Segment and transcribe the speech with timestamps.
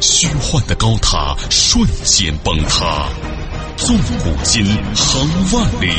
[0.00, 3.08] 虚幻的高塔瞬间崩塌，
[3.76, 4.64] 纵古今，
[4.94, 5.90] 横万里，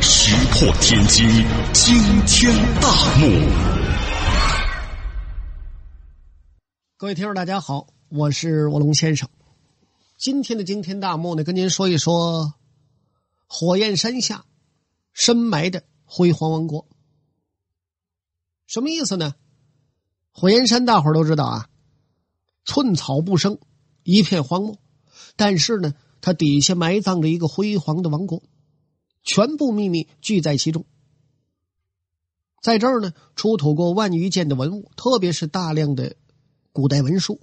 [0.00, 1.28] 石破天惊，
[1.72, 3.26] 惊天大幕。
[6.96, 9.28] 各位听众，大家好，我是卧龙先生。
[10.18, 12.54] 今天的惊天大幕呢，跟您说一说
[13.46, 14.44] 火焰山下
[15.12, 16.86] 深埋的辉煌王国。
[18.66, 19.34] 什么意思呢？
[20.32, 21.68] 火焰山大伙都知道啊。
[22.64, 23.58] 寸草不生，
[24.02, 24.78] 一片荒漠。
[25.36, 28.42] 但是呢，它底下埋葬着一个辉煌的王国，
[29.22, 30.84] 全部秘密聚在其中。
[32.62, 36.14] 在这儿呢，出土过万余件的文物，特别是大量的
[36.72, 37.40] 古代文书，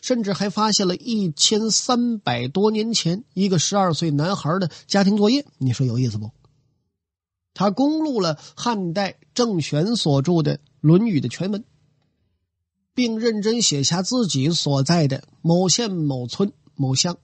[0.00, 5.44] 甚至还发现了一千三百多年前一个十二岁男孩的家庭作业。
[5.58, 6.30] 你说有意思不？
[7.52, 11.64] 他公录了汉代郑玄所著的《论语》的全文。
[12.94, 17.18] 并认真写下自己所在的某县某村某乡，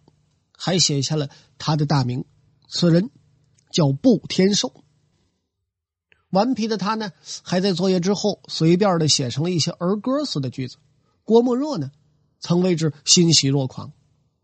[0.52, 2.24] 还写下了他的大名。
[2.68, 3.10] 此人
[3.70, 4.84] 叫步天寿。
[6.30, 10.76] 顽皮的他呢，还在作业之后随便的写成了一些儿歌似的句子。
[11.24, 11.90] 郭沫若呢，
[12.40, 13.92] 曾为之欣喜若狂，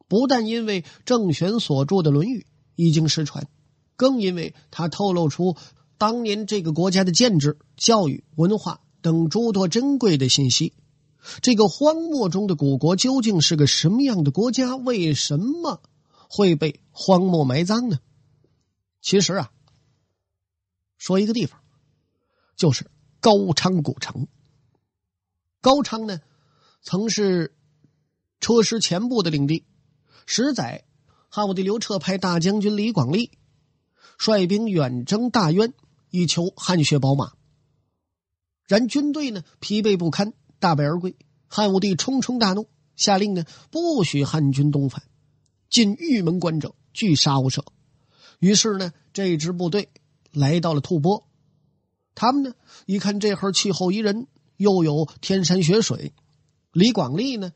[0.08, 2.40] 不但因为郑玄所著的《论语》
[2.74, 3.48] 已经失传，
[3.96, 5.56] 更因为他透露出
[5.98, 10.72] 当年这个国家的建制、教育、文化等诸多珍贵的信息。
[11.40, 14.76] 这个荒漠中的古国究竟是个什么样的国家？
[14.76, 15.82] 为什么
[16.28, 17.98] 会被荒漠埋葬呢？
[19.00, 19.52] 其实啊，
[20.98, 21.60] 说一个地方，
[22.56, 22.90] 就是
[23.20, 24.26] 高昌古城。
[25.60, 26.20] 高昌呢，
[26.82, 27.54] 曾是
[28.40, 29.64] 车师前部的领地。
[30.26, 30.84] 十载，
[31.28, 33.30] 汉武帝刘彻派大将军李广利
[34.18, 35.72] 率兵远征大渊，
[36.10, 37.32] 以求汗血宝马。
[38.66, 40.32] 然军队呢，疲惫不堪。
[40.64, 41.14] 大败而归，
[41.46, 45.02] 汉武帝冲冲大怒，下令呢不许汉军东返，
[45.68, 47.62] 进玉门关者俱杀无赦。
[48.38, 49.90] 于是呢，这支部队
[50.32, 51.26] 来到了吐蕃。
[52.14, 52.54] 他们呢
[52.86, 54.26] 一看这会儿气候宜人，
[54.56, 56.14] 又有天山雪水，
[56.72, 57.52] 李广利呢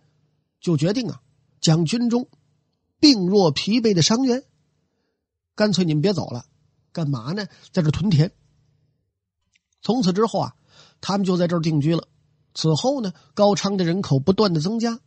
[0.61, 1.23] 就决定啊，
[1.63, 2.29] 将军中
[3.01, 4.45] 病弱疲惫的伤员，
[5.55, 6.45] 干脆你们别走了，
[6.93, 7.47] 干嘛呢？
[7.73, 8.33] 在这屯田。
[9.81, 10.57] 从此之后啊，
[11.01, 12.07] 他们就在这儿定居了。
[12.59, 14.99] 此后呢，高昌的人口不断的增加，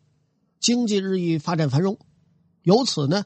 [0.62, 2.00] 经济日益发展繁荣，
[2.64, 3.26] 由此呢，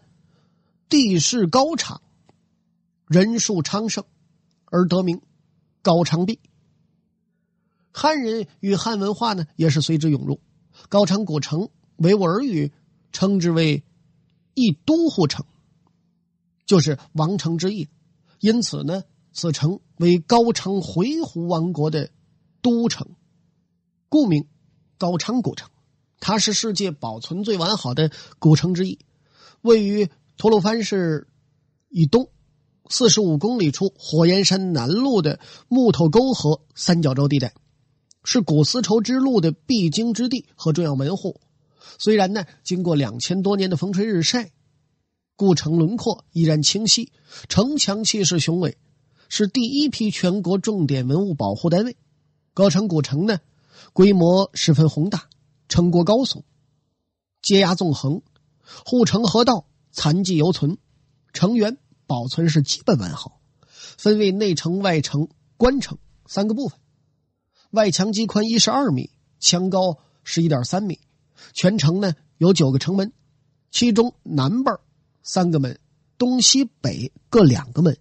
[0.90, 2.02] 地势高昌，
[3.06, 4.04] 人数昌盛，
[4.64, 5.22] 而得名
[5.84, 6.40] 高昌壁。
[7.92, 10.42] 汉人与汉文化呢，也是随之涌入。
[10.90, 12.72] 高昌古城为我耳语，
[13.12, 13.84] 称之为
[14.56, 15.46] 一都护城，
[16.66, 17.90] 就是王城之意。
[18.40, 19.04] 因此呢，
[19.34, 22.10] 此城为高昌回鹘王国的
[22.64, 23.08] 都城。
[24.16, 24.48] 故名
[24.98, 25.70] 高昌古城，
[26.22, 28.98] 它是世界保存最完好的古城之一，
[29.60, 31.28] 位于吐鲁番市
[31.90, 32.30] 以东
[32.90, 37.54] 四十五公里处火焰山南麓的木头沟河三角洲地带，
[38.24, 41.42] 是古丝绸之路的必经之地和重要门户。
[42.00, 44.50] 虽然呢，经过两千多年的风吹日晒，
[45.36, 47.12] 故城轮廓依然清晰，
[47.50, 48.78] 城墙气势雄伟，
[49.28, 51.98] 是第一批全国重点文物保护单位。
[52.54, 53.40] 高昌古城呢？
[53.94, 55.30] 规模十分宏大，
[55.68, 56.44] 城郭高耸，
[57.42, 58.22] 街崖纵横，
[58.86, 60.78] 护城河道残迹犹存，
[61.34, 63.40] 城垣保存是基本完好，
[63.98, 66.80] 分为内城、外城、关城三个部分。
[67.72, 69.10] 外墙基宽一十二米，
[69.40, 71.00] 墙高十一点三米，
[71.54, 73.12] 全城呢有九个城门，
[73.72, 74.78] 其中南边
[75.24, 75.80] 三个门，
[76.18, 77.98] 东西北各两个门。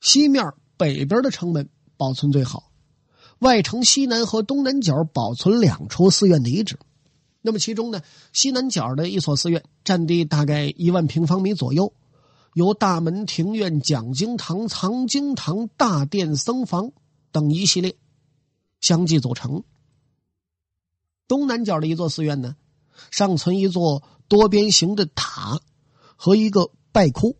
[0.00, 0.44] 西面
[0.76, 2.71] 北边的城门保存最好。
[3.42, 6.78] 外城西南和东南角保存两处寺院的遗址，
[7.40, 8.00] 那么其中呢，
[8.32, 11.92] 西南角的一所寺院占地大概一万平方米左右，
[12.54, 16.92] 由大门、庭院、讲经堂、藏经堂、大殿、僧房
[17.32, 17.96] 等一系列
[18.80, 19.64] 相继组成。
[21.26, 22.54] 东南角的一座寺院呢，
[23.10, 25.60] 尚存一座多边形的塔
[26.14, 27.36] 和一个拜窟，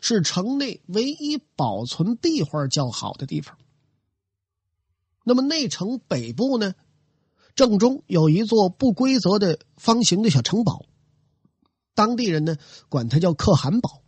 [0.00, 3.56] 是城内唯一保存壁画较好的地方。
[5.24, 6.74] 那么内城北部呢，
[7.54, 10.86] 正中有一座不规则的方形的小城堡，
[11.94, 12.56] 当地人呢
[12.88, 14.02] 管它叫可汗堡。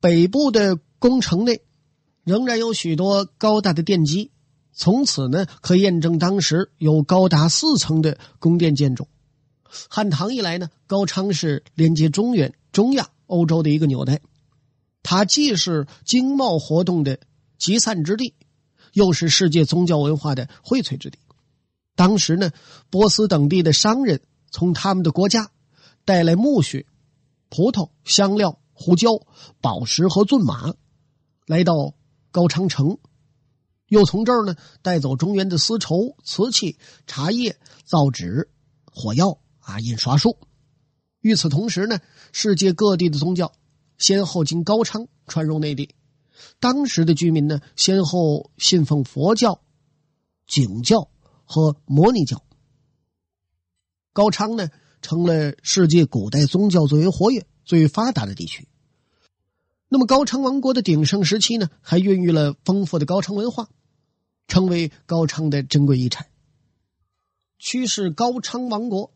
[0.00, 1.62] 北部的宫城内
[2.22, 4.30] 仍然有许多高大的殿基，
[4.72, 9.08] 从此呢可验证当时有高达四层的宫殿建筑。
[9.90, 14.20] 汉唐以来呢，高昌是连接中原、中亚、欧洲的一个纽带，
[15.02, 17.18] 它既是经贸活动的
[17.58, 18.34] 集散之地，
[18.92, 21.18] 又是世界宗教文化的荟萃之地。
[21.94, 22.52] 当时呢，
[22.90, 24.20] 波斯等地的商人
[24.50, 25.50] 从他们的国家
[26.04, 26.86] 带来木屑、
[27.48, 29.10] 葡萄、香料、胡椒、
[29.60, 30.74] 宝石和骏马，
[31.46, 31.94] 来到
[32.30, 32.98] 高昌城，
[33.88, 38.48] 又从这儿呢带走中原的丝绸、瓷器、茶叶、造纸、
[38.84, 40.38] 火药啊、印刷术。
[41.20, 41.98] 与此同时呢，
[42.32, 43.52] 世界各地的宗教
[43.98, 45.96] 先后经高昌传入内地，
[46.60, 49.60] 当时的居民呢先后信奉佛教、
[50.46, 51.10] 景教。
[51.50, 52.44] 和摩尼教，
[54.12, 54.68] 高昌呢
[55.00, 58.68] 成了世界古代宗教最为活跃、最发达的地区。
[59.88, 63.70] 那么高昌王国的鼎盛时期呢，还孕育了丰富的高昌文化，
[64.46, 66.26] 成为高昌的珍贵遗产。
[67.58, 69.14] 驱使高昌王国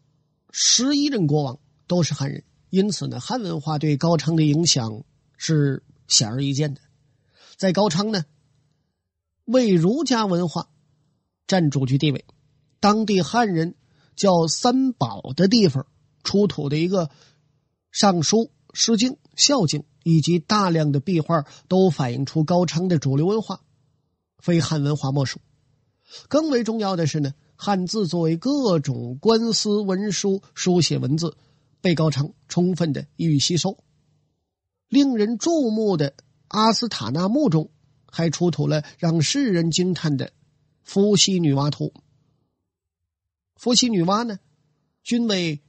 [0.51, 5.05] 十一任国王都是汉人，因此呢，汉文化对高昌的影响
[5.37, 6.81] 是显而易见的。
[7.57, 8.25] 在高昌呢，
[9.45, 10.69] 为儒家文化。
[11.49, 12.25] 占主居地位，
[12.81, 13.75] 当地汉人
[14.17, 15.87] 叫三宝的地方
[16.23, 17.07] 出土的一个
[17.91, 18.37] 《尚书》
[18.73, 23.61] 《诗经》《孝经》以及大量的壁画，都反映出高昌的主流文化，
[24.39, 25.41] 非汉文化莫属。
[26.29, 31.37] 更为重要的是呢，汉字作为各种官司文书书写文字，
[31.83, 33.77] 被高昌充分的予以吸收。
[34.89, 36.15] 令人注目的
[36.53, 37.71] 阿斯塔纳墓中，
[38.05, 40.33] 还出土了让世人惊叹的。
[40.83, 41.95] 伏羲女娲图。
[43.57, 44.39] 伏羲女娲呢，
[45.03, 45.63] 均为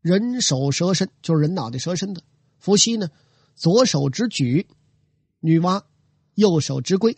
[0.00, 2.22] 人首蛇身，就是人脑袋蛇身的。
[2.58, 3.08] 伏羲呢，
[3.54, 4.66] 左手执举，
[5.40, 5.84] 女娲
[6.34, 7.16] 右手执龟，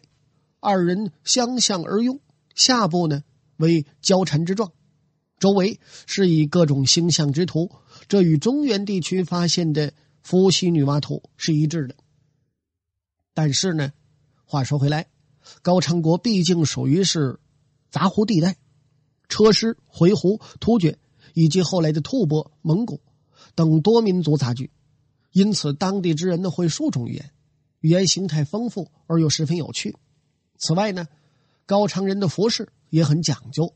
[0.60, 2.20] 二人相向而拥，
[2.54, 3.24] 下部呢
[3.56, 4.72] 为交缠之状，
[5.40, 7.72] 周围是以各种星象之图，
[8.06, 9.92] 这与中原地区发现的
[10.22, 11.96] 伏羲女娲图是一致的。
[13.36, 13.92] 但是呢，
[14.46, 15.08] 话说回来。
[15.60, 17.38] 高昌国毕竟属于是
[17.90, 18.56] 杂胡地带，
[19.28, 20.98] 车师、回鹘、突厥
[21.34, 23.02] 以及后来的吐蕃、蒙古
[23.54, 24.70] 等多民族杂居，
[25.32, 27.30] 因此当地之人呢会数种语言，
[27.80, 29.94] 语言形态丰富而又十分有趣。
[30.56, 31.06] 此外呢，
[31.66, 33.74] 高昌人的服饰也很讲究。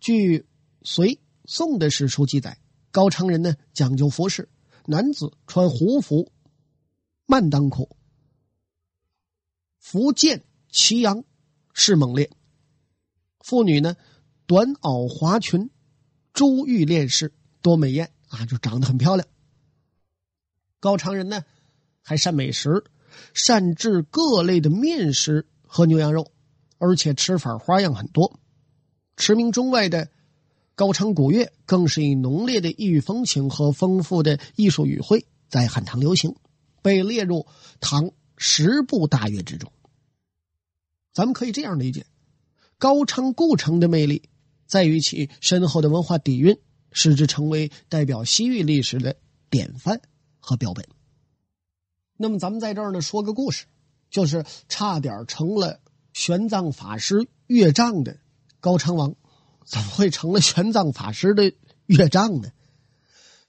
[0.00, 0.46] 据
[0.84, 2.56] 隋、宋的史书记载，
[2.92, 4.48] 高昌人呢讲究服饰，
[4.86, 6.30] 男子穿胡服、
[7.26, 7.96] 曼裆裤、
[9.90, 11.24] 福建、祁阳
[11.72, 12.30] 是猛烈，
[13.40, 13.96] 妇女呢，
[14.46, 15.68] 短袄华裙，
[16.32, 19.26] 珠玉链饰，多美艳啊，就长得很漂亮。
[20.78, 21.44] 高昌人呢，
[22.02, 22.84] 还善美食，
[23.34, 26.30] 善制各类的面食和牛羊肉，
[26.78, 28.38] 而且吃法花样很多。
[29.16, 30.08] 驰名中外的
[30.76, 36.36] 高昌古乐，更是以浓烈的异域风情和丰富的艺术语汇，在汉唐流行，
[36.80, 37.48] 被列入
[37.80, 39.72] 唐十部大乐之中。
[41.12, 42.06] 咱们可以这样理解：
[42.78, 44.28] 高昌故城的魅力
[44.66, 46.56] 在于其深厚的文化底蕴，
[46.92, 49.16] 使之成为代表西域历史的
[49.48, 50.00] 典范
[50.38, 50.86] 和标本。
[52.16, 53.64] 那么，咱们在这儿呢说个故事，
[54.10, 55.80] 就是差点成了
[56.12, 58.18] 玄奘法师岳丈的
[58.60, 59.14] 高昌王，
[59.64, 61.52] 怎么会成了玄奘法师的
[61.86, 62.52] 岳丈呢？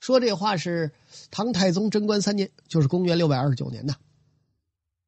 [0.00, 0.90] 说这话是
[1.30, 3.94] 唐太宗贞观三年，就是公元六百二十九年呐。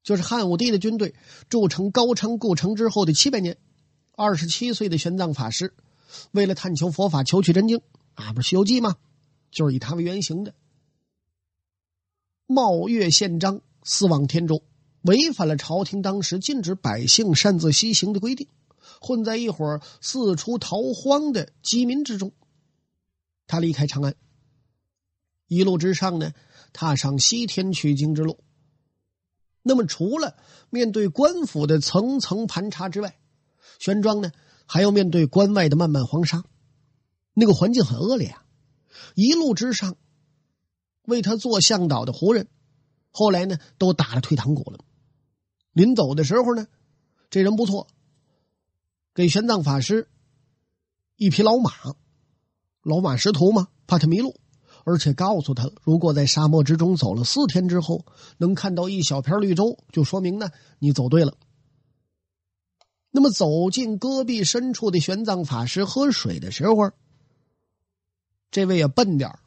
[0.05, 1.15] 就是汉武帝的军队
[1.49, 3.57] 筑成高昌故城之后的七百年，
[4.13, 5.75] 二十七岁的玄奘法师，
[6.31, 7.81] 为了探求佛法、求取真经，
[8.13, 8.97] 啊，不是《西游记》吗？
[9.51, 10.55] 就是以他为原型的，
[12.47, 14.63] 冒月宪章，私妄天诛，
[15.03, 18.47] 违反了朝廷当时禁止百姓擅自西行的规定，
[19.01, 22.33] 混在一伙四处逃荒的饥民之中。
[23.47, 24.15] 他离开长安，
[25.47, 26.33] 一路之上呢，
[26.75, 28.39] 踏上西天取经之路。
[29.67, 30.37] 那么，除了
[30.69, 33.19] 面对官府的层层盘查之外，
[33.79, 34.31] 玄奘呢
[34.67, 36.45] 还要面对关外的漫漫黄沙，
[37.33, 38.45] 那个环境很恶劣啊！
[39.15, 39.97] 一路之上，
[41.05, 42.49] 为他做向导的胡人，
[43.11, 44.81] 后来呢都打了退堂鼓了。
[45.73, 46.67] 临走的时候呢，
[47.31, 47.87] 这人不错，
[49.15, 50.11] 给玄奘法师
[51.17, 51.73] 一匹老马，
[52.83, 54.39] 老马识途嘛，怕他迷路。
[54.85, 58.05] 而且告诉他，如果在沙漠之中走了四天之后，
[58.37, 61.37] 能看到一小片绿洲，就说明呢你走对了。
[63.11, 66.91] 那么走进戈壁深处的玄奘法师喝水的时候，
[68.51, 69.39] 这位也笨点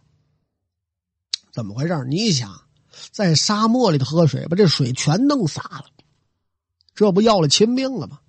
[1.51, 2.06] 怎么回事？
[2.10, 2.63] 你想，
[3.12, 5.86] 在沙漠里头喝水，把这水全弄洒了，
[6.96, 8.22] 这不要了亲命了吗？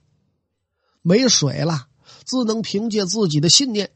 [1.01, 1.89] 没水了，
[2.25, 3.93] 自能凭借自己的信念，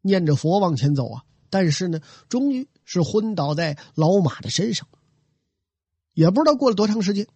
[0.00, 1.24] 念着佛往前走啊。
[1.54, 4.88] 但是呢，终于是昏倒在老马的身上。
[6.12, 7.28] 也不知道过了多长时间，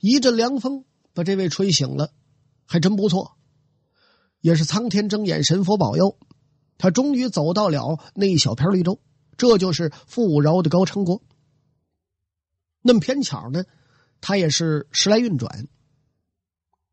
[0.00, 2.10] 一阵凉风把这位吹醒了，
[2.64, 3.36] 还真不错。
[4.40, 6.16] 也是苍天睁眼，神佛保佑，
[6.78, 8.98] 他终于走到了那一小片绿洲。
[9.36, 11.20] 这就是富饶的高昌国。
[12.80, 13.64] 那么偏巧呢，
[14.22, 15.68] 他也是时来运转。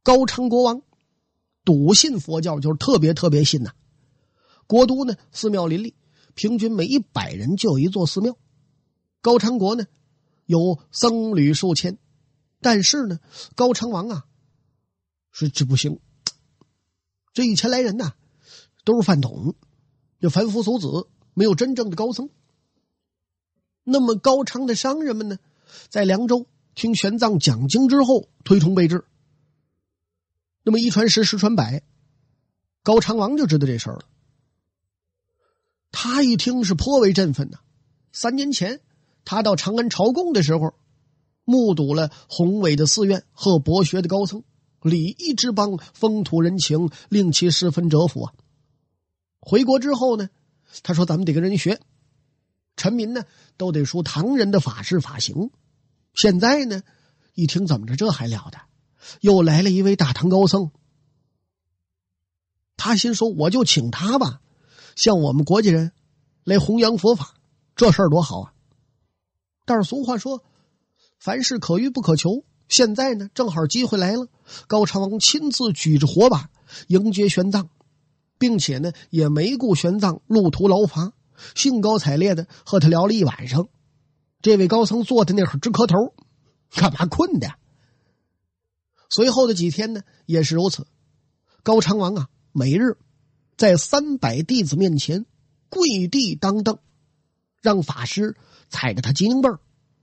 [0.03, 0.81] 高昌国王
[1.63, 3.71] 笃信佛教，就是特别特别信呐。
[4.67, 5.95] 国都呢，寺庙林立，
[6.35, 8.37] 平均每一百人就有一座寺庙。
[9.21, 9.87] 高昌国呢，
[10.45, 11.97] 有僧侣数千，
[12.61, 13.19] 但是呢，
[13.55, 14.25] 高昌王啊，
[15.31, 15.99] 是这不行。
[17.33, 18.13] 这一千来人呐，
[18.83, 19.55] 都是饭桶，
[20.19, 21.09] 这凡夫俗子。
[21.37, 22.29] 没有真正的高僧。
[23.83, 25.37] 那么高昌的商人们呢，
[25.89, 29.03] 在凉州听玄奘讲经之后，推崇备至。
[30.63, 31.83] 那么一传十，十传百，
[32.83, 34.05] 高昌王就知道这事儿了。
[35.97, 37.59] 他一听是颇为振奋呐。
[38.11, 38.81] 三年前，
[39.23, 40.73] 他到长安朝贡的时候，
[41.45, 44.43] 目睹了宏伟的寺院和博学的高僧，
[44.81, 48.33] 礼仪之邦，风土人情，令其十分折服啊。
[49.39, 50.29] 回国之后呢？
[50.83, 51.79] 他说：“咱们得跟人学，
[52.75, 53.23] 臣民呢
[53.55, 55.49] 都得熟唐人的法事法行。
[56.13, 56.83] 现在呢，
[57.35, 58.59] 一听怎么着，这还了得？
[59.21, 60.71] 又来了一位大唐高僧。
[62.75, 64.41] 他心说，我就请他吧，
[64.95, 65.91] 向我们国家人
[66.43, 67.35] 来弘扬佛法，
[67.75, 68.53] 这事儿多好啊！
[69.65, 70.43] 但是俗话说，
[71.19, 72.43] 凡事可遇不可求。
[72.67, 74.27] 现在呢，正好机会来了，
[74.67, 76.49] 高昌王亲自举着火把
[76.87, 77.67] 迎接玄奘。”
[78.37, 81.13] 并且呢，也没顾玄奘路途劳乏，
[81.55, 83.69] 兴高采烈的和他聊了一晚上。
[84.41, 86.13] 这位高僧坐在那会儿直磕头，
[86.71, 87.53] 干嘛困的？
[89.09, 90.85] 随后的几天呢，也是如此。
[91.63, 92.97] 高昌王啊，每日
[93.57, 95.25] 在三百弟子面前
[95.69, 96.79] 跪地当凳，
[97.61, 98.35] 让法师
[98.69, 99.49] 踩着他脊背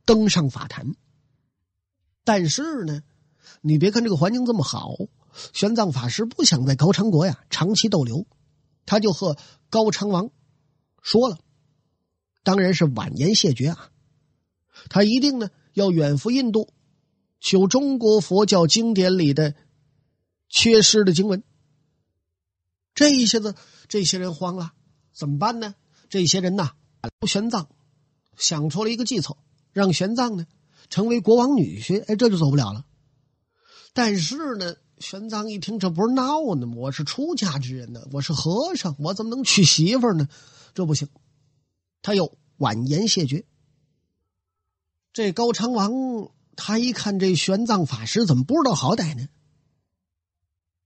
[0.05, 0.95] 登上法坛。
[2.25, 3.03] 但是呢，
[3.61, 4.95] 你别看这个环境这么好。
[5.53, 8.27] 玄奘法师不想在高昌国呀长期逗留，
[8.85, 9.39] 他就和
[9.71, 10.31] 高昌王
[11.01, 11.39] 说了，
[12.43, 13.91] 当然是婉言谢绝啊。
[14.91, 16.73] 他一定呢要远赴印度，
[17.41, 19.55] 求中国佛教经典里的
[20.49, 21.43] 缺失的经文。
[23.03, 23.57] 这一下子，
[23.89, 24.73] 这些人慌了，
[25.13, 25.75] 怎么办呢？
[26.09, 26.71] 这些人呐，
[27.19, 27.67] 不玄奘
[28.37, 29.37] 想出了一个计策，
[29.73, 30.47] 让玄奘呢
[30.89, 32.85] 成为国王女婿，哎，这就走不了了。
[33.93, 34.77] 但是呢。
[34.99, 36.75] 玄奘一听，这不是闹呢吗？
[36.77, 40.29] 我是出家之人呢，我是和尚，我怎么能娶媳妇呢？
[40.75, 41.09] 这不行，
[42.03, 43.45] 他又婉言谢绝。
[45.13, 45.91] 这高昌王
[46.55, 49.27] 他一看这玄奘法师怎么不知道好歹呢？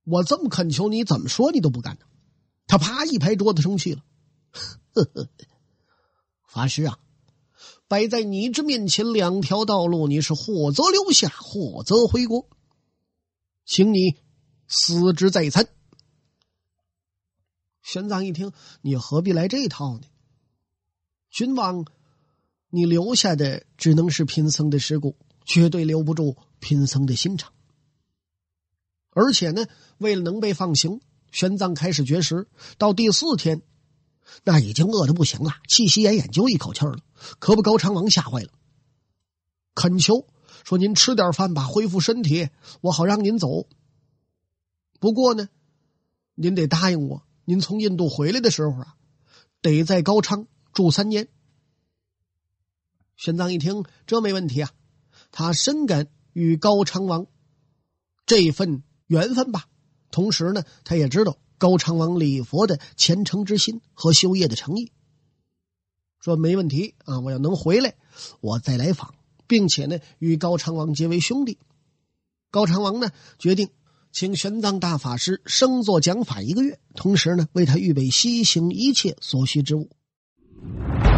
[0.06, 2.06] 我这么恳求你，怎么说你都不干呢？
[2.68, 4.04] 他啪一拍桌子，生气了
[4.94, 5.28] ：“呵呵，
[6.48, 6.98] 法师啊，
[7.88, 12.48] 摆在你这面前两条道路，你是或则留下，或则回国。”
[13.66, 14.16] 请你
[14.68, 15.68] 思之再三。
[17.82, 20.02] 玄奘一听，你何必来这套呢？
[21.30, 21.84] 君王，
[22.70, 27.52] 你留下的只能是贫僧的尸骨，绝对留不住贫僧的心肠。
[29.16, 31.00] 而且呢，为了能被放行，
[31.32, 33.62] 玄奘开始绝食，到第四天，
[34.44, 36.98] 那已经饿的不行了，气息奄奄，就一口气了，
[37.38, 38.50] 可把高昌王吓坏了，
[39.74, 40.26] 恳求。
[40.64, 42.50] 说您吃点饭吧，恢复身体，
[42.82, 43.66] 我好让您走。
[45.00, 45.48] 不过呢，
[46.34, 48.96] 您得答应我，您从印度回来的时候啊，
[49.62, 51.28] 得在高昌住三年。
[53.16, 54.70] 玄奘一听，这没问题啊，
[55.30, 57.26] 他深感与高昌王
[58.26, 59.66] 这份缘分吧。
[60.10, 64.92] 同时呢，他也知道高昌王礼佛的虔诚之心和修业的诚意。
[66.20, 67.94] 说没问题啊，我要能回来，
[68.40, 69.14] 我再来访。
[69.48, 71.58] 并且呢，与高昌王结为兄弟。
[72.50, 73.68] 高昌王呢，决定
[74.10, 79.88] 请玄奘大法师升座讲法一个月，同时呢，为他预备西行一切所需之物。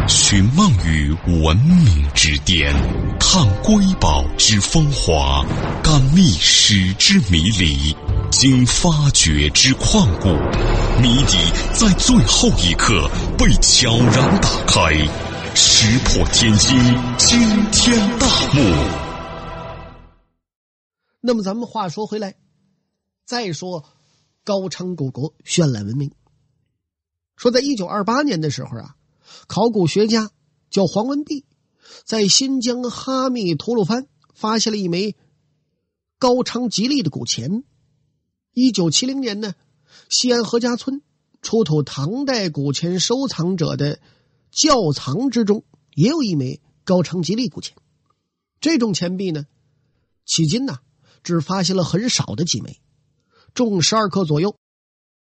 [0.07, 1.11] 寻梦于
[1.43, 2.73] 文明之巅，
[3.19, 5.45] 探瑰宝之风华，
[5.83, 7.95] 感历史之迷离，
[8.31, 10.29] 经发掘之旷古，
[11.01, 11.37] 谜底
[11.73, 14.93] 在最后一刻被悄然打开。
[15.55, 16.77] 石破天惊，
[17.17, 17.39] 惊
[17.71, 18.61] 天大幕。
[21.21, 22.35] 那么，咱们话说回来，
[23.25, 23.83] 再说
[24.43, 26.11] 高昌古国绚烂文明。
[27.35, 28.95] 说，在一九二八年的时候啊，
[29.47, 30.31] 考古学家
[30.69, 31.45] 叫黄文弼
[32.05, 35.15] 在新疆哈密吐鲁番发现了一枚
[36.17, 37.63] 高昌吉利的古钱。
[38.53, 39.55] 一九七零年呢，
[40.09, 41.01] 西安何家村
[41.41, 43.99] 出土唐代古钱收藏者的
[44.51, 45.63] 窖藏之中，
[45.95, 47.77] 也有一枚高昌吉利古钱。
[48.59, 49.45] 这种钱币呢，
[50.27, 50.79] 迄今呢
[51.23, 52.81] 只发现了很少的几枚，
[53.53, 54.57] 重十二克左右，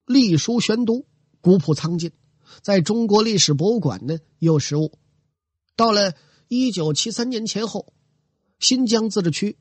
[0.05, 1.05] 隶书悬读，
[1.39, 2.11] 古朴苍劲。
[2.61, 4.91] 在中国历史博物馆呢有实物。
[5.75, 6.13] 到了
[6.47, 7.93] 一九七三年前后，
[8.59, 9.57] 新疆自治区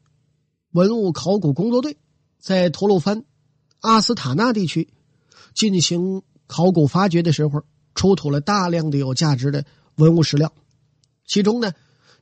[0.71, 1.97] 文物考古工作队
[2.39, 3.25] 在吐鲁番
[3.81, 4.93] 阿斯塔纳地区
[5.55, 7.63] 进行考古发掘的时候，
[7.95, 9.65] 出土了大量的有价值的
[9.97, 10.53] 文物史料。
[11.27, 11.73] 其中呢，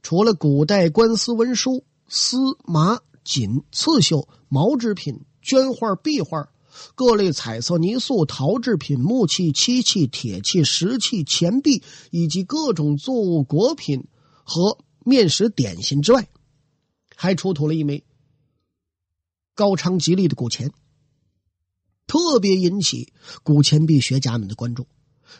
[0.02, 6.49] 除了古代官司文书、丝麻锦刺绣、毛制品、绢画、壁画。
[6.95, 14.07] 各类彩色泥塑、陶制品、木器、漆器、铁器、石器、钱币，以及各种作物、果品
[14.45, 16.29] 和面食点心之外，
[17.17, 18.05] 还出土了一枚
[19.55, 20.73] 高昌吉利的古钱，
[22.07, 23.12] 特别引起
[23.43, 24.87] 古钱币学家们的关注。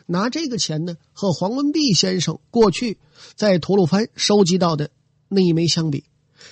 [0.05, 2.97] 拿这个钱呢，和黄文弼先生过去
[3.35, 4.89] 在吐鲁番收集到的
[5.27, 6.05] 那一枚相比，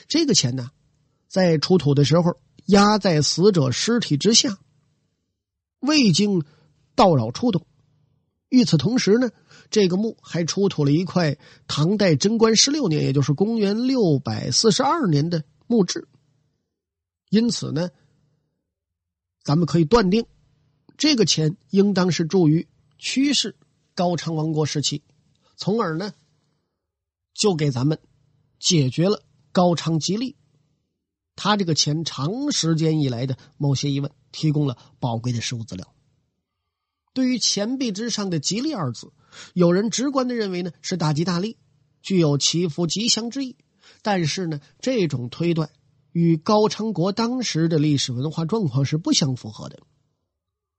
[0.07, 0.71] 这个钱呢，
[1.27, 4.57] 在出土的时候压在死者尸体之下。
[5.79, 6.43] 未经
[6.95, 7.65] 叨扰触动。
[8.49, 9.29] 与此同时呢，
[9.69, 16.07] 这个墓还出土了一块唐代贞观十六年，也就是公元六百四十二年的墓志。
[17.29, 17.91] 因此呢，
[19.43, 20.25] 咱们可以断定，
[20.97, 22.67] 这个钱应当是铸于
[22.97, 23.55] 屈氏
[23.93, 25.03] 高昌王国时期，
[25.55, 26.11] 从而呢，
[27.35, 27.99] 就给咱们
[28.59, 29.21] 解决了
[29.51, 30.35] 高昌吉利
[31.35, 34.11] 他这个钱长时间以来的某些疑问。
[34.31, 35.93] 提供了宝贵的实物资料。
[37.13, 39.11] 对于钱币之上的“吉利”二字，
[39.53, 41.57] 有人直观的认为呢是大吉大利，
[42.01, 43.57] 具有祈福吉祥之意。
[44.01, 45.71] 但是呢，这种推断
[46.11, 49.79] 与高昌国当时的历史文化状况是不相符合的。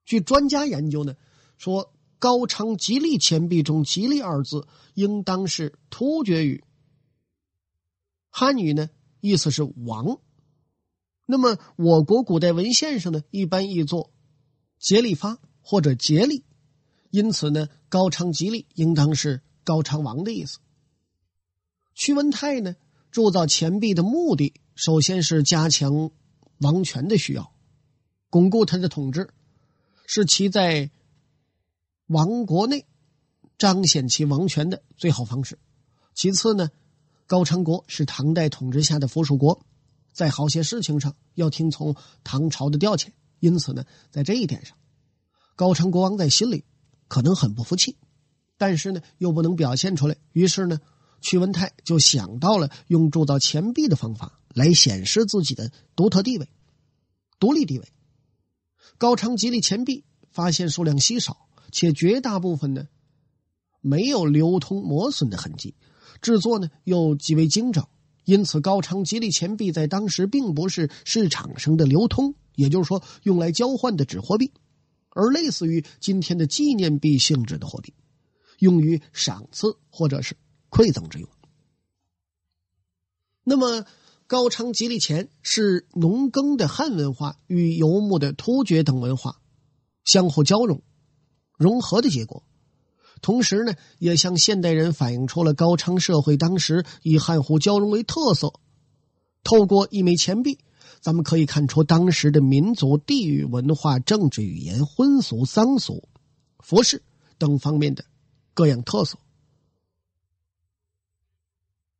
[0.05, 1.17] 据专家研究呢，
[1.59, 6.65] 说高昌吉利钱币中“吉利”二字应当是突厥语，
[8.31, 8.89] 汉语呢
[9.21, 10.21] 意思是王。
[11.31, 14.11] 那么，我国古代文献上呢，一般译作
[14.81, 16.45] “竭力发”或者“竭力”，
[17.11, 20.59] 因此呢，高昌吉利应当是高昌王的意思。
[21.95, 22.75] 屈文泰呢，
[23.13, 26.11] 铸造钱币的目的，首先是加强
[26.59, 27.53] 王权的需要，
[28.29, 29.31] 巩固他的统治，
[30.09, 30.91] 是其在
[32.09, 32.87] 王国内
[33.57, 35.61] 彰显其王权的最好方式。
[36.13, 36.71] 其次呢，
[37.29, 39.65] 高昌国是唐代统治下的附属国。
[40.13, 41.95] 在好些事情上要听从
[42.25, 44.77] 唐朝的调遣，因此呢，在这一点上，
[45.57, 46.65] 高昌国王在心里
[47.09, 47.97] 可能很不服气，
[48.59, 50.17] 但是呢，又不能表现出来。
[50.33, 50.81] 于是呢，
[51.21, 56.49] 屈文泰就想到了用铸造钱币的方法来显示自己的独特地位、
[57.39, 57.89] 独立地位。
[58.99, 62.89] 高昌吉利钱币发现数量稀少，且绝大部分呢
[63.81, 65.75] 没有流通磨损的痕迹，
[66.21, 67.87] 制作呢又极为精整。
[68.25, 74.53] 因此，高昌吉利钱币在当时并不是市场上的流通，也就是说用来交换的纸货币，
[75.09, 77.95] 而类似于今天的纪念币性质的货币，
[78.59, 80.37] 用于赏赐或者是
[80.71, 81.29] 馈赠之用。
[83.43, 83.85] 那么，
[84.27, 89.41] 高昌吉利钱是农耕的汉文化与游牧的突厥等文化
[90.05, 90.83] 相互交融、
[91.57, 92.45] 融合的结果。
[93.23, 98.53] 同时呢，也向现代人反映出了高昌社会当时以汉胡交融为特色。
[99.43, 100.59] 透过一枚钱币，
[101.01, 106.09] 咱们可以看出当时的民族、地域文化、政治语言、婚俗、丧俗、
[106.59, 107.03] 服饰
[107.39, 108.05] 等方面的
[108.55, 109.19] 各样特色。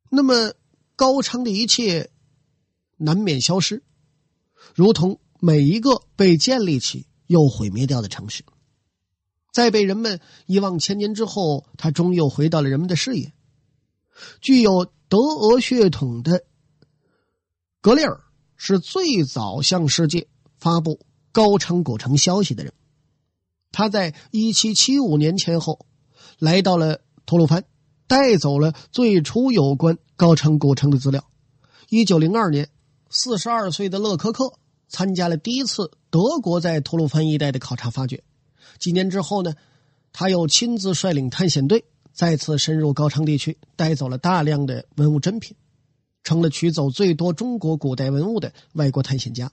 [0.09, 0.53] 那么，
[0.95, 2.11] 高昌的一切
[2.97, 3.81] 难免消失，
[4.75, 8.43] 如同每一个被建立起又毁灭掉的城市。
[9.51, 13.33] 在被人们遗忘千年之后，他终又回到了人们的视野。
[14.39, 16.43] 具有德俄血统的
[17.81, 18.21] 格列尔
[18.55, 20.99] 是最早向世界发布
[21.31, 22.73] 高昌古城消息的人。
[23.71, 25.85] 他在一七七五年前后
[26.39, 27.65] 来到了吐鲁番，
[28.07, 31.25] 带走了最初有关高昌古城的资料。
[31.89, 32.69] 一九零二年，
[33.09, 34.53] 四十二岁的勒科克
[34.87, 38.23] 参加了第一次德国在吐鲁番一带的考察发掘。
[38.79, 39.53] 几年之后呢，
[40.11, 45.55] 他又亲自率领探险队再次深入高昌地区，带走了大量的文物珍品，
[46.23, 49.51] 成了取走最多中国古代文物的外国探险家。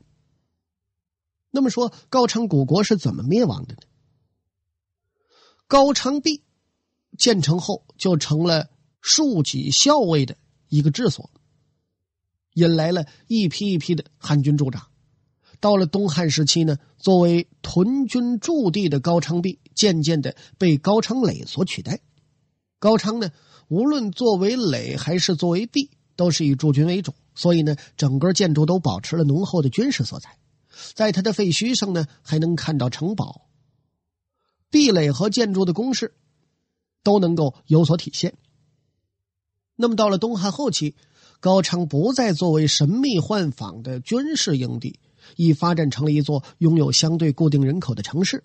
[1.51, 3.81] 那么说，高昌古国是怎么灭亡的呢？
[5.67, 6.43] 高昌壁
[7.17, 10.37] 建成后，就成了庶几校尉的
[10.69, 11.31] 一个治所，
[12.55, 14.89] 引来了一批一批的汉军驻扎。
[15.61, 22.01] 到了东汉时期呢，作为屯军驻地的高昌壁渐渐的被高昌垒所取代。
[22.79, 23.31] 高昌呢，
[23.69, 30.39] 无论作为垒还是作为壁，都是以驻军为主，所以呢，整个建筑都保持了浓厚的军事色彩。
[30.95, 33.49] 在它的废墟上呢，还能看到城堡、
[34.71, 36.15] 壁垒和建筑的工事，
[37.03, 38.35] 都能够有所体现。
[39.75, 40.95] 那么到了东汉后期，
[41.41, 45.01] 高昌不再作为神秘幻访的军事营地。
[45.37, 48.43] 已发展成了一座拥有相对固定人口的城市。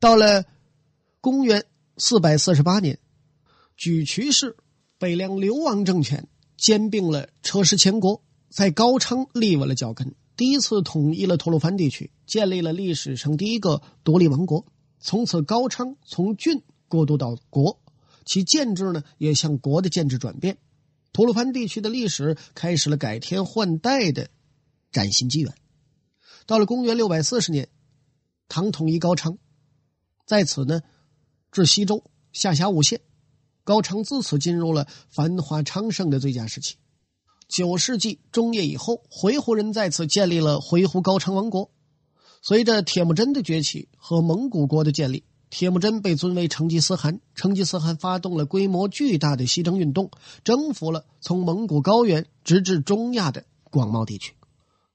[0.00, 0.44] 到了
[1.20, 1.64] 公元
[1.96, 2.98] 四百四十八年，
[3.78, 4.56] 沮渠氏
[4.98, 14.66] 北凉流亡政权兼并了车师前国，在高昌立稳了脚跟，第一次统一了吐鲁番地区，建立了历史上第一个独立王国。
[14.98, 17.80] 从此，高昌从郡过渡到国，
[18.24, 20.58] 其建制呢也向国的建制转变。
[21.12, 24.30] 吐鲁番地区的历史开始了改天换代的。
[24.92, 25.52] 崭新机缘。
[26.46, 27.68] 到了公元六百四十年，
[28.48, 29.38] 唐统一高昌，
[30.26, 30.82] 在此呢，
[31.50, 33.00] 至西周，下辖五县，
[33.64, 36.76] 高昌自此进入了繁华昌盛的最佳时期。
[37.48, 41.70] 九世纪中叶以后，回鹘人在此建立了回鹘高昌王国。
[42.40, 47.20] 随着铁木真的崛起和蒙古国的建立，铁木真被尊为成吉思汗。
[47.34, 50.10] 成吉思汗发动了规模巨大的西征运动，
[50.42, 54.34] 征服了从蒙古高原直至中亚的广袤地区。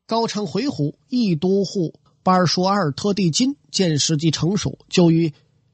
[0.07, 5.33] 高昌回鹘义都护巴尔舒阿尔特地金见时机成熟，就于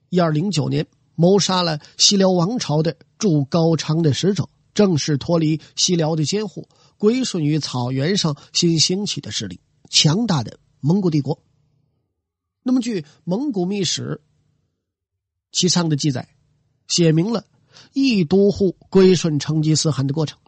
[0.09, 6.67] 一二零九年谋杀了西辽王朝的驻高昌的使者，正式脱离西辽的监护，
[6.97, 9.59] 归顺于草原上新兴起的势力——
[9.91, 11.39] 强大的蒙古帝国。
[12.63, 14.19] 那么，据《蒙古秘史》
[15.51, 16.27] 其上的记载，
[16.87, 17.45] 写明了
[17.93, 20.39] 义都护归顺成吉思汗的过程，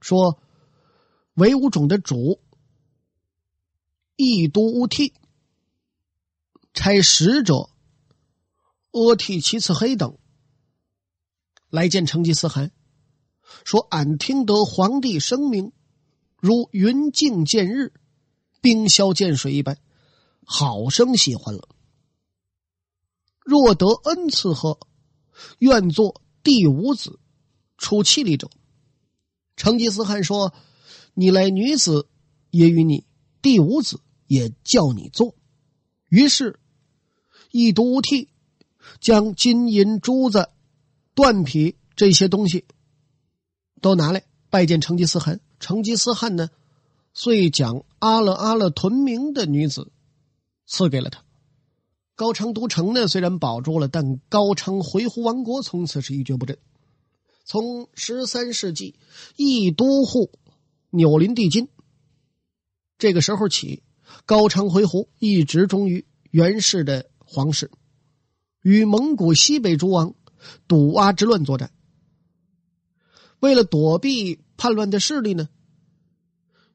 [0.00, 0.40] 说
[1.34, 2.40] 唯吾种的主。
[4.16, 5.14] 义都乌替
[6.72, 7.70] 差使者
[8.92, 10.18] 阿替其次黑等
[11.68, 12.70] 来见成吉思汗，
[13.64, 15.72] 说：“俺听得皇帝声明，
[16.36, 17.92] 如云镜见日，
[18.60, 19.78] 冰消见水一般，
[20.44, 21.68] 好生喜欢了。
[23.44, 24.78] 若得恩赐贺，
[25.58, 27.18] 愿做第五子，
[27.76, 28.48] 出气力者。”
[29.56, 30.54] 成吉思汗说
[31.14, 32.08] ：“你来女子
[32.50, 33.04] 也与你
[33.44, 35.34] 第五子。”也叫你做，
[36.08, 36.58] 于是，
[37.52, 38.30] 一都替
[39.00, 40.48] 将金银珠子、
[41.14, 42.64] 断匹这些东西
[43.82, 45.40] 都拿来拜见成吉思汗。
[45.60, 46.48] 成吉思汗呢，
[47.12, 49.92] 遂将阿勒阿勒屯明的女子
[50.66, 51.22] 赐给了他。
[52.14, 56.56] 高昌都城呢，虽然保住了，但高昌回鹘王国从此是一蹶不振。
[57.44, 58.94] 从十三世纪
[59.36, 60.30] 义都护
[60.88, 61.68] 纽林地金
[62.98, 63.82] 这个时候起。
[64.26, 67.70] 高昌回鹘一直忠于元氏的皇室，
[68.62, 70.14] 与蒙古西北诸王
[70.68, 71.72] 赌阿之乱作战。
[73.40, 75.48] 为了躲避叛乱的势力呢，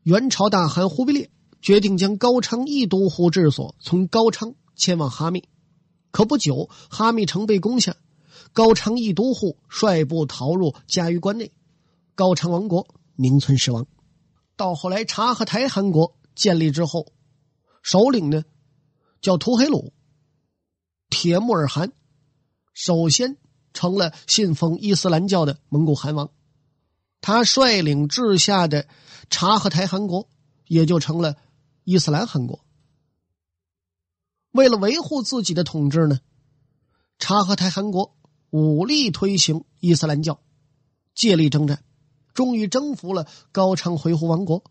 [0.03, 1.29] 元朝大汗忽必烈
[1.62, 5.47] 决定将高昌义都护治所从高昌迁往哈密。
[6.12, 7.95] 可不久，哈密城被攻下，
[8.53, 11.51] 高昌义都护率部逃入嘉峪关内，
[12.15, 13.88] 高昌王国名存实亡。
[14.60, 17.13] 到后来，察合台汗国建立之后。
[17.82, 18.43] 首领呢，
[19.22, 19.93] 叫图黑鲁，
[21.10, 21.93] 铁木尔汗，
[22.74, 23.38] 首先
[23.72, 26.30] 成了信奉伊斯兰教的蒙古汗王。
[27.22, 28.89] 他率领治下的
[29.30, 30.28] 察合台汗国，
[30.67, 31.38] 也就成了
[31.86, 32.65] 伊斯兰汗国。
[34.52, 36.19] 为了维护自己的统治呢，
[37.17, 38.17] 察合台汗国
[38.50, 40.41] 武力推行伊斯兰教，
[41.15, 41.82] 借力征战，
[42.39, 44.63] 终于征服了高昌回鹘王国。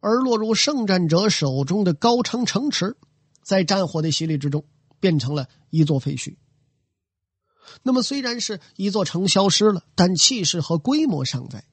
[0.00, 2.98] 而落入圣战者手中的高昌城池，
[3.42, 4.66] 在战火的洗礼之中，
[5.00, 6.36] 变成了一座废墟。
[7.82, 11.64] 那么，虽然是一座城消失了，但气势和规模尚在。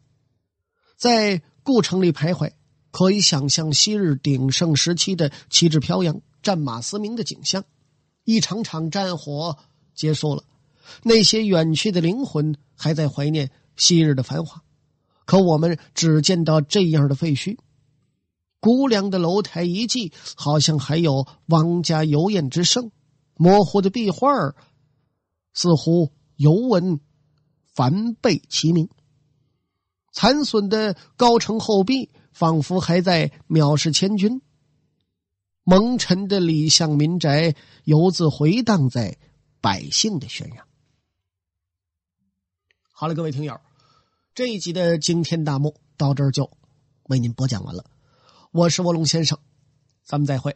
[0.95, 2.53] 在故城里徘徊，
[2.91, 7.65] 可以想象昔日鼎盛时期的旗帜飘扬、战马嘶鸣的景象。
[8.23, 9.57] 一场场战火
[9.93, 10.45] 结束了，
[11.03, 14.63] 那些远去的灵魂还在怀念昔日的繁华，
[15.25, 17.57] 可我们只见到这样的废墟。
[18.59, 22.91] 估量的楼台遗迹，好像还有王家油烟之盛；
[23.35, 24.29] 模糊的壁画
[25.53, 27.01] 似乎犹闻
[27.73, 28.87] 梵贝齐鸣；
[30.13, 34.39] 残损的高城后壁，仿佛还在藐视千军；
[35.63, 39.17] 蒙尘的李巷民宅，犹自回荡在
[39.59, 40.65] 百姓的宣扬。
[42.93, 43.59] 好了，各位听友，
[44.35, 46.49] 这一集的惊天大幕到这儿就
[47.03, 47.85] 为您播讲完了。
[48.49, 49.37] 我是卧龙先生，
[50.03, 50.55] 咱们再会。